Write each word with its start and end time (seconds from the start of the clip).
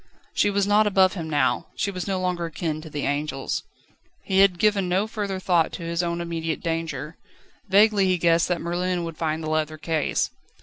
She 0.33 0.49
was 0.49 0.65
not 0.65 0.87
above 0.87 1.13
him 1.13 1.29
now, 1.29 1.67
she 1.75 1.91
was 1.91 2.07
no 2.07 2.19
longer 2.19 2.45
akin 2.47 2.81
to 2.81 2.89
the 2.89 3.03
angels. 3.05 3.61
He 4.23 4.39
had 4.39 4.57
given 4.57 4.89
no 4.89 5.05
further 5.05 5.39
thought 5.39 5.71
to 5.73 5.83
his 5.83 6.01
own 6.01 6.21
immediate 6.21 6.63
danger. 6.63 7.17
Vaguely 7.69 8.07
he 8.07 8.17
guessed 8.17 8.47
that 8.47 8.61
Merlin 8.61 9.03
would 9.03 9.17
find 9.17 9.43
the 9.43 9.49
leather 9.51 9.77
case. 9.77 10.31